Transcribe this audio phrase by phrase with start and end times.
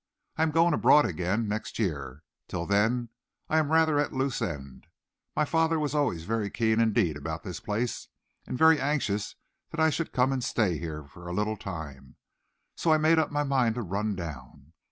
[0.35, 2.23] I am going abroad again next year.
[2.47, 3.09] Till then,
[3.49, 4.87] I am rather at a loose end.
[5.35, 8.07] My father was always very keen indeed about this place,
[8.47, 9.35] and very anxious
[9.69, 12.15] that I should come and stay here for a little time,
[12.75, 14.73] so I made up my mind to run down.